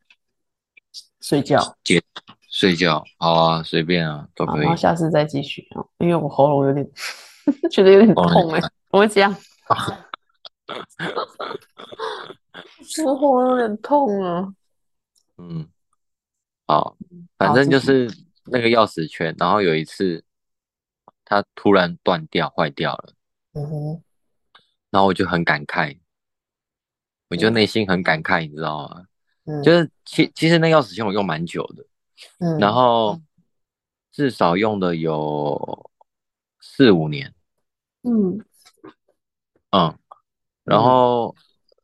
[1.27, 1.99] 睡觉，接
[2.51, 4.77] 睡觉，好啊，随便啊，都，可以。
[4.77, 6.88] 下次再继续啊，因为我喉咙有点
[7.71, 9.35] 觉得有点哦，痛哎，怎么会这样？
[13.07, 14.53] 我喉咙有点痛啊。
[15.39, 15.67] 嗯，
[16.67, 16.95] 好，
[17.39, 17.51] 反。
[17.55, 18.07] 正就是
[18.43, 20.23] 那个钥匙圈，然后有一次
[21.25, 23.13] 它突然断掉，坏掉了，
[23.53, 24.03] 嗯哼，
[24.91, 25.97] 然后我就很感慨，
[27.29, 29.05] 我就嗯内心很感慨，你知道吗？
[29.45, 29.63] 嗯。
[29.63, 31.86] 就是其其实那钥匙圈我用蛮久的，
[32.39, 32.60] 嗯。
[32.60, 32.73] 然嗯。
[32.73, 33.21] 后
[34.12, 35.89] 至少用的有
[36.60, 37.34] 四五年，
[38.03, 38.39] 嗯。
[39.71, 39.97] 嗯，
[40.63, 40.84] 然嗯。
[40.84, 41.36] 后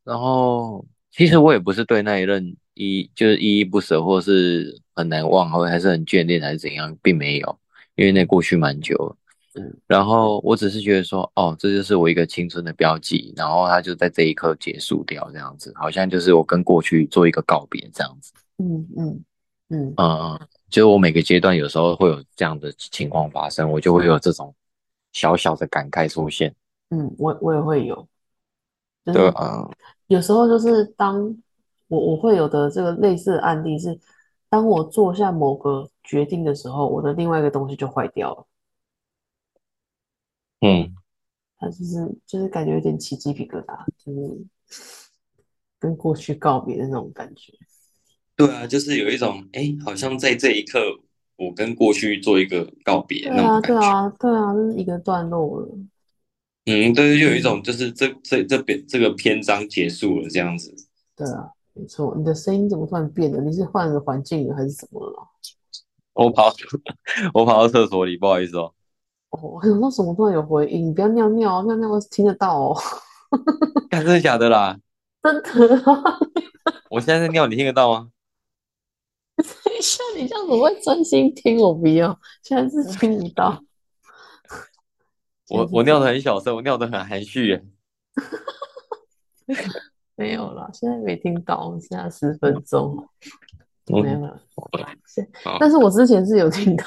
[0.04, 7.58] 然后其实我也不是对那一任依就是依依不舍，或是很难忘，或还是很眷恋，还是怎样，并没有，
[7.96, 9.16] 因为那过去蛮久了。
[9.54, 18.32] 嗯然后我只是觉得说，哦，这就是我一个青春的标记，然后它就在这一刻结束掉，这样子，好像就是我跟过去做一个告别，这样子。
[18.58, 19.24] 嗯嗯
[19.68, 24.54] 嗯嗯嗯，就是我每个阶段有时候会有这样的情况发生，我就会有这种
[25.12, 26.54] 小小的感慨出现。
[26.90, 27.94] 嗯，我我也会有，
[29.04, 29.68] 就是对啊，
[30.06, 31.22] 有时候就是当
[31.88, 33.98] 我我会有的这个类似的案例是，
[34.48, 38.46] 当我做下某个决定的时候，我的另外一个东西就坏掉了，
[40.62, 40.94] 嗯，
[41.58, 44.46] 他就是就是感觉有点起鸡皮疙瘩，就是
[45.78, 47.52] 跟过去告别的那种感觉。
[48.36, 50.78] 对啊，就是有一种，哎，好像在这一刻，
[51.36, 53.60] 我跟过去做一个告别对啊。
[53.60, 55.68] 对啊，对啊，这是一个段落了。
[56.66, 60.72] 嗯，对，就有一嗯，种，就是这这这边这个篇章结束了这样子。
[61.16, 62.14] 对啊，没错。
[62.16, 63.40] 你的声音怎么突然变了？
[63.42, 65.28] 你是换了环境了还是怎么了？
[66.14, 66.54] 我跑，
[67.34, 68.72] 我跑到厕所里，不好意思哦。
[69.32, 70.86] 哦， 我想说什么突然有回音？
[70.88, 72.76] 你不要尿尿哦，尿尿我听得到哦。
[73.90, 74.78] 看，真的假的啦？
[75.22, 76.18] 真的啊！
[76.90, 78.08] 我现在在尿，你听得到吗？
[79.36, 81.58] 等一下，你这样怎么会专心听？
[81.58, 83.62] 我不要，现在是听不到，
[85.48, 87.64] 我我尿怎得很小声，我尿的很含蓄耶。
[90.14, 93.08] 没有了，现在没听到，现在十分钟
[93.86, 94.40] 没有嗯，了。
[95.42, 96.84] 好，但是我之前是有听到，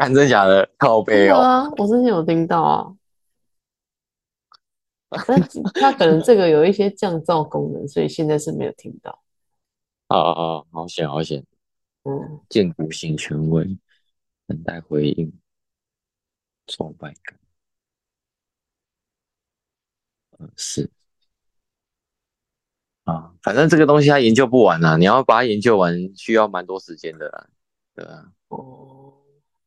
[0.00, 0.66] 看真假的？
[0.78, 2.96] 靠真背哦，的啊，我之前有听到啊。
[5.26, 5.38] 但
[5.74, 9.22] 它可能这个有一些降噪功能，所以现在是没有听到。
[10.06, 11.44] 啊啊啊，好险好险，
[12.04, 13.78] 嗯，建股型权威，
[14.46, 15.30] 等待回应，
[16.66, 17.38] 挫败感，
[20.38, 20.90] 呃是。
[23.04, 27.48] 啊，反正这个东西它研究不完啊，你要把它研究完需要蛮多时间的啦，
[27.94, 28.99] 对啊，哦，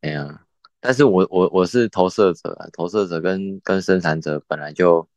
[0.03, 0.45] 哎呀，
[0.81, 5.07] 但是我我我是投射者啊，投射者跟跟生产者本来就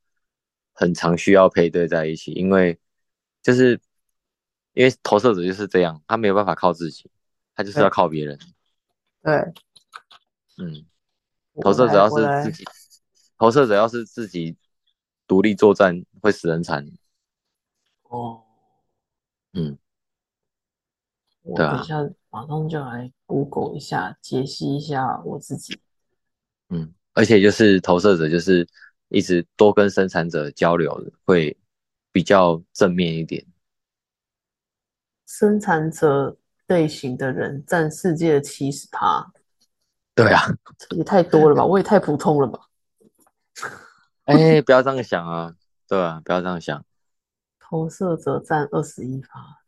[0.72, 2.78] 很常需要配对在一起，因为
[3.42, 3.80] 就是
[4.74, 7.10] 因为投射者就是这样，他没有办法靠自己，
[7.56, 8.38] 他就是要靠别人，
[9.22, 9.32] 对，
[10.58, 10.86] 嗯。
[11.62, 12.64] 投射者要是自己，
[13.38, 14.54] 投射者要是自己
[15.26, 16.86] 独立作战，会死人惨。
[18.02, 18.42] 哦，
[19.54, 19.78] 嗯，
[21.46, 21.96] 我等一下
[22.30, 25.78] 马上就来 Google 一下，解析一下我自己。
[26.70, 28.66] 嗯，而且就是投射者，就是
[29.08, 31.56] 一直多跟生产者交流的，会
[32.10, 33.46] 比较正面一点。
[35.26, 39.32] 生产者类型的人占世界的七十趴，
[40.14, 40.42] 对啊，
[40.78, 41.64] 这也太多了吧？
[41.66, 42.60] 我也太普通了吧？
[44.24, 45.54] 哎，不要这样想啊，
[45.86, 46.84] 对啊，不要这样想。
[47.60, 49.58] 投射者占二十一趴，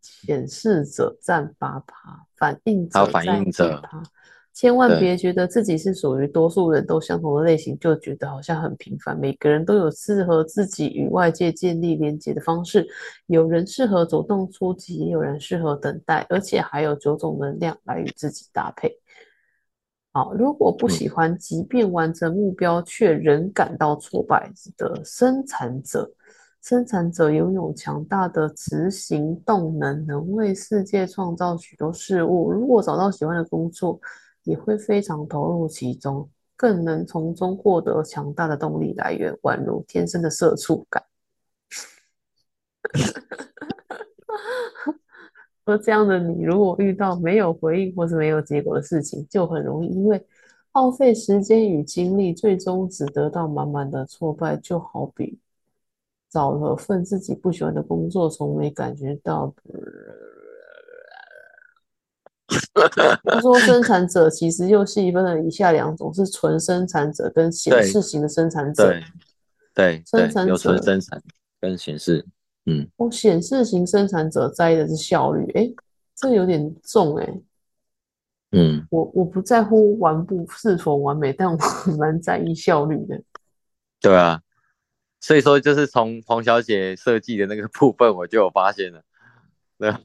[0.00, 4.02] 显示者占八趴，反应者占一应者趴。
[4.54, 9.18] 千万对别觉得自己是属于多数人都相同的类型，就觉得好像很平凡。
[9.18, 12.86] 每个人都有适合自己与外界建立连接的方式，
[13.28, 18.94] 有人适合主动出击，也有人适合等待，而且还有九种能量来与自己搭配。
[20.12, 26.10] 好，如果不嗯喜欢，即便完成目标却仍感到挫败的生产者，
[26.62, 32.52] 生产者拥有强大的执行动能，能为世界创造许多事物。
[32.52, 34.00] 如果找到喜欢的工作，
[34.44, 41.02] 也会非常投入其中，更能从中获得强大的动力来源，宛如天生的社畜感。
[45.64, 50.24] 而这样的你，如果遇到没有回应或是没有结果的事情，就很容易因为
[50.70, 54.56] 耗费时间与精力，最终只得到满满的挫败。
[54.56, 55.40] 就好比
[56.32, 59.54] 找了份自己不喜欢的工作，从没感觉到。
[63.24, 68.88] 他 说，生产者其实又细分了以下两种：是纯生产者跟显示型的生产者。
[68.88, 69.02] 对
[69.74, 71.22] 对对，生产有纯者生产
[71.60, 72.24] 跟显示，
[72.66, 75.74] 嗯，哦，显示型生产者在意的是效率，诶，
[76.14, 77.42] 这有点重诶。
[78.52, 81.56] 嗯，我我不在乎完不是否完美，但我
[81.98, 83.18] 蛮在意效率的。
[83.98, 84.42] 对啊，
[85.22, 89.00] 所以说就是从黄小姐设计的那个部分，我就有发现了，
[89.78, 90.00] 对啊，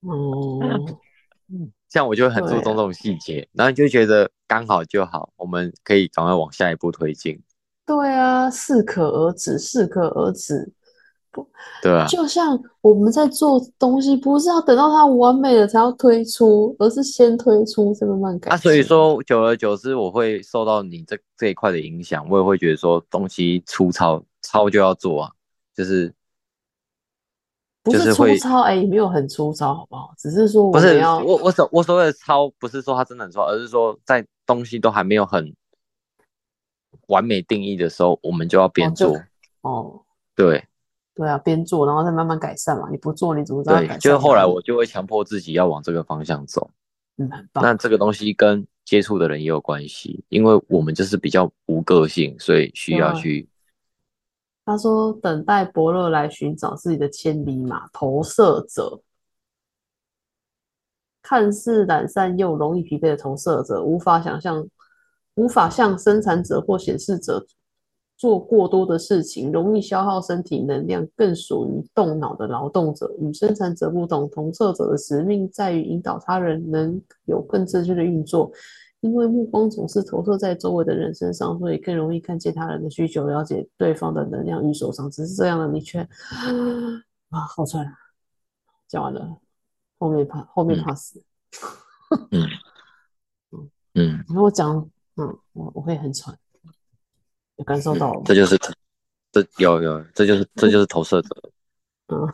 [0.00, 0.60] 哦，
[1.90, 7.38] 像我就很注重这种细节，然后你就觉得刚好就好，我们可以赶快往下一步推进，
[7.84, 10.72] 对啊，适可而止，适可而止。
[11.30, 11.46] 不
[11.82, 18.84] 对啊，就像我们在做东西，不是要等到它完美了才要推出，而是先推出，再慢慢改啊，所以进。
[18.84, 25.32] 说久而久之，我会受到你这这一块的影响，我也会觉得说东西粗糙糙就要做啊，
[25.74, 26.14] 就是
[27.82, 30.14] 不是粗糙，哎，也没有很粗糙，好不好？
[30.16, 35.54] 只是说不是要我我所我所谓的抄，不是说它真的很糙，而是说在东西都还没有很
[37.08, 39.16] 完美定义的时候，我们就要边做，
[39.62, 40.02] 哦，
[40.34, 40.64] 对
[41.14, 42.88] 对啊，边做然后再慢慢改善嘛。
[42.90, 46.70] 你不做，你怎么知道改对，就是后来我就会强迫自己要往这个方向走。
[47.18, 53.48] 嗯很那，这个东西跟接触的人也有关系，因为我们就是比较无个性，所以需要去
[54.66, 59.00] 他说等待伯乐来寻找自己的千里马，投射者。
[61.22, 64.68] 看似懒散又容易疲惫的投射者，无法想象，
[65.36, 67.46] 无法像生产者或显示者
[68.16, 73.12] 做过多的事情，容易消耗身体能量，更属于动脑的劳动者。
[73.20, 78.50] 与生产者不同，投射者的使命在于引导他人能有更正确的运作。
[79.00, 85.10] 因为目光总是投射在周围的人身上，所以更容易看见他人的需求，了解对方的能量与受伤。
[85.10, 86.00] 只是这样的你却
[87.28, 87.92] 啊，好喘啊！
[88.88, 89.36] 讲完了，
[89.98, 91.22] 后面怕后面嗯怕死。
[92.30, 92.48] 嗯
[93.94, 94.76] 嗯，然后我讲，
[95.16, 96.36] 嗯，我我会很喘，
[97.56, 98.22] 有感受到吗？
[98.24, 98.58] 这就是
[99.32, 101.50] 这有有，这就是这就是投射者，
[102.08, 102.32] 嗯，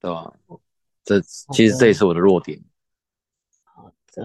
[0.00, 0.32] 对吧？
[1.04, 2.62] 这其实这也是我的弱点，
[3.64, 4.24] 好对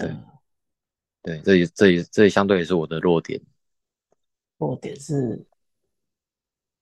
[1.23, 3.41] 对，这也这也这也相对也是我的弱点。
[4.57, 5.43] 弱点是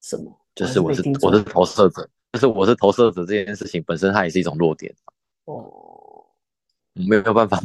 [0.02, 0.38] 什么？
[0.54, 4.94] 就是我是我是投射者，就是我是投射者这件事情本身它也是一种弱点，
[5.46, 6.26] 哦，
[6.94, 7.58] 我没有办法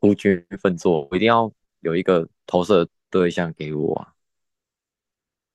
[0.00, 4.12] 孤军奋作，我一定要有一个投射对象给我啊。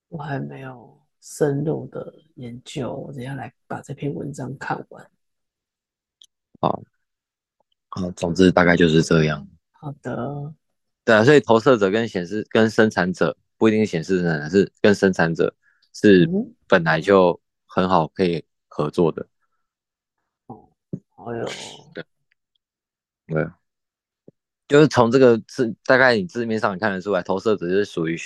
[0.07, 5.11] 我还没有深入的研究，我等下来把这篇文章看完。
[6.61, 6.81] 好，
[7.89, 9.45] 好，总之大概就是这样。
[9.73, 10.53] 好的，
[11.07, 15.55] 对啊，所以投射者跟显示跟生产者不一定是显示生产者，是跟生产者
[15.93, 19.25] 是嗯，本来就很好可以合作的。
[21.07, 21.45] 好有，
[23.25, 23.47] 对，
[24.67, 28.17] 就是从这个字大概你字面上你看得出来，投射者是属于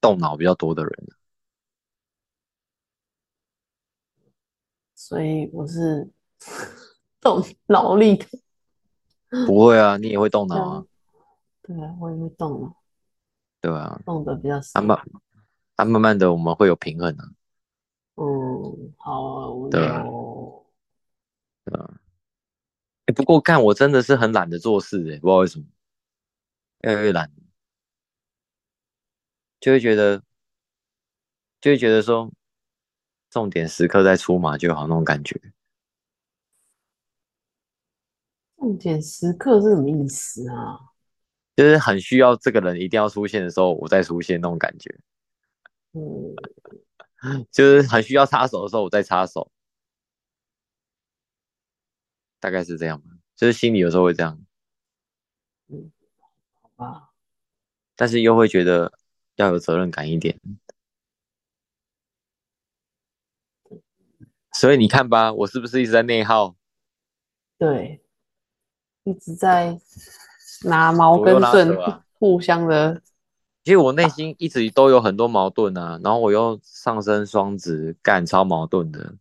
[0.00, 0.90] 动脑比较多的人。
[4.94, 6.08] 所以我是
[7.20, 8.26] 动脑力的，
[9.46, 10.84] 不会啊，你也会动脑啊，
[11.70, 12.76] 对啊，我也会动脑，
[13.60, 14.82] 对啊，动的比较少啊。
[14.82, 14.98] 慢，
[15.76, 17.30] 啊慢慢的我们会有平衡啊，
[18.16, 20.66] 嗯，好，我对啊有，
[23.06, 25.64] 欸不过干我真的是很懒得做事诶、不知道为什么，
[26.82, 27.30] 越来越懒，
[29.60, 30.22] 就会觉得，
[31.60, 32.32] 就会觉得说，
[33.30, 35.40] 重点时刻再出马就好那种感觉。
[38.56, 40.89] 重点时刻是什么意思啊？
[41.56, 44.98] 就是很需要这个人一定要出现的时候，我再出现那种感觉，
[45.92, 46.34] 嗯，
[47.52, 49.50] 就是很需要插手的时候，我再插手，
[52.38, 53.08] 大概是这样吧。
[53.36, 54.38] 就是心里有时候会这样，
[56.62, 57.10] 好吧，
[57.96, 58.92] 但是又会觉得
[59.36, 60.38] 要有责任感一点。
[64.52, 66.56] 所以你看吧，我是不是一直在内耗？
[67.56, 68.02] 对，
[69.04, 69.78] 一直在
[70.64, 71.76] 拿矛跟盾
[72.18, 73.00] 互相的，
[73.64, 79.14] 其实我内心一直都有很多矛盾啊，然后我又上升双子，干超矛盾的。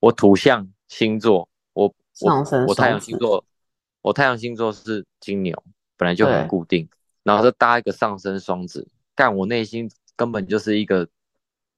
[0.00, 3.44] 我土象星座，我上升我我太阳星座，
[4.02, 5.62] 我太阳星座是金牛，
[5.96, 6.88] 本来就很固定，
[7.22, 11.08] 然后再搭一个上升双子，干我内心根本就是一个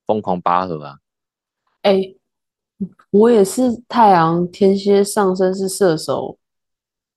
[0.07, 0.99] 疯狂拔河啊！
[1.83, 2.15] 哎，
[3.11, 6.39] 我也是太阳天蝎上升是射手，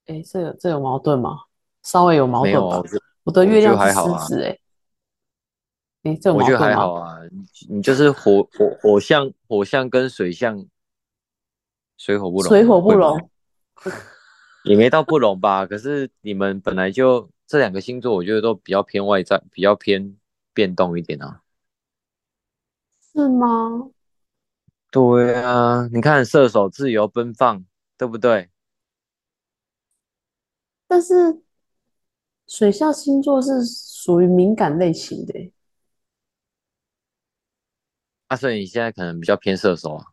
[0.06, 1.47] 哎，这有这有矛盾吗？
[1.88, 2.84] 稍微有矛盾吧
[3.24, 3.32] 我。
[3.32, 4.60] 的月亮是还好啊狮子，哎，
[6.04, 6.60] 哎，这我觉得？
[6.60, 10.66] 还好啊，你你就是火火火象火象跟水象，
[11.98, 13.30] 水火不容，水火不容，
[14.66, 15.66] 也没到不容吧。
[15.66, 20.18] 可是你们本来就这两个星座，我觉得都比较偏外在，比较偏
[20.54, 21.42] 变动一点啊。
[23.14, 23.90] 是吗？
[24.92, 27.66] 对啊，你看射手自由奔放，
[27.98, 28.50] 对不对？
[30.90, 31.42] 但是
[32.48, 35.52] 水象星座是属于敏感类型的欸，
[38.28, 40.06] 啊，所以你现在可能比较偏射手啊。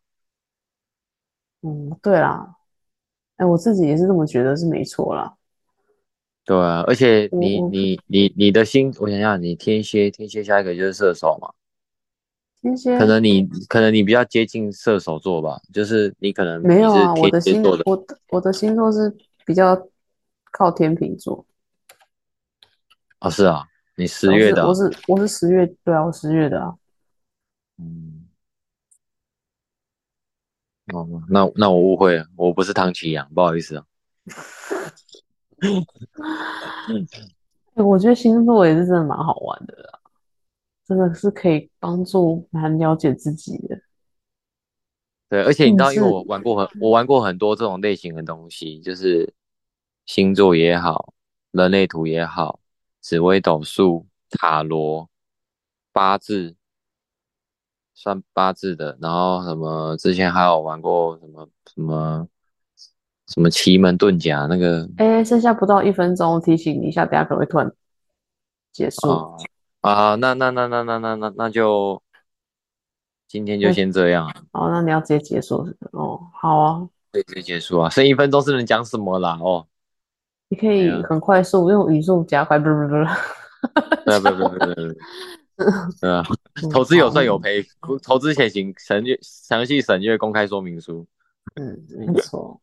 [1.62, 2.56] 嗯，对啦，
[3.36, 5.36] 哎，我自己也是这么觉得，是没错啦。
[6.44, 11.54] 对啊，而且你你你你的星，我想想，你天蝎，天蝎下一个就是射手嘛。
[12.60, 19.16] 天蝎可能你可能你比较接近射手座吧，就是你可能没有啊，你我的星座的我的我的星座是
[19.46, 19.88] 比较
[20.50, 21.46] 靠天秤座。
[23.24, 23.66] 哦，是啊，
[23.96, 26.74] 你十月的啊我是我是我是十月，对啊，我十月的啊。
[27.78, 28.26] 嗯，
[30.92, 33.86] 哦，那那我误会了，我不是唐启阳，不好意思啊。
[37.74, 39.98] 哎我觉得星座也是真的蛮好玩的啦，
[40.86, 43.80] 真的是可以帮助蛮了解自己的。
[45.28, 49.34] 对，而且你知道，因为我玩过很我玩过很多这种类型的东西，就是
[50.06, 51.14] 星座也好，
[51.50, 52.60] 人类图也好，
[53.04, 55.10] 紫微斗数、塔罗、
[55.92, 56.56] 八字，
[57.92, 62.26] 算八字的，然后什么之前还有玩过什么什么
[63.26, 67.70] 什么奇门遁甲那个哎，剩下不到一分钟，提醒你一下，等下可能会突然
[68.72, 69.10] 结束。
[69.10, 69.36] 啊
[69.82, 72.02] 啊，那那那那那那那那就
[73.28, 79.38] 今天就先这样啊，好，那你要直接结束哦，好啊，可以直接结束啊，剩一分钟是能讲什么啦？
[79.42, 79.68] 哦，
[80.54, 83.04] 你可以很快速用语速加快，不是不是不
[84.04, 84.64] 不不不不不，
[86.00, 86.22] 对啊，
[86.62, 87.66] 嗯投资有赚有好赔，
[88.04, 91.04] 投资前请审阅详细审阅公开说明书。
[91.56, 91.76] 嗯，
[92.06, 92.60] 没错。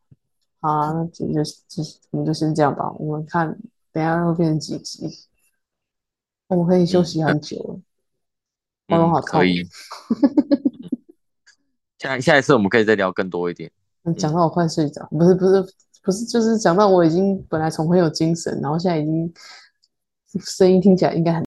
[0.61, 1.41] 好啊，那就就
[2.11, 2.89] 我们就先这样吧。
[2.93, 3.53] 我们看
[3.91, 5.05] 等一下会变成几集，
[6.47, 7.57] 我们可以休息很久
[8.87, 9.39] 了，喉咙嗯，好痛。
[9.39, 9.63] 可以。
[11.99, 13.69] 下下一次我们可以再聊更多一点。
[14.03, 15.61] 嗯讲到我快睡着，不是不是
[16.01, 19.31] 不是，就是讲到我已经本来从很有精神，然后现在已经
[20.39, 21.39] 声音听起来应该很。